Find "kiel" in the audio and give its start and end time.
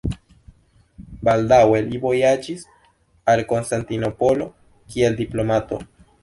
4.95-5.21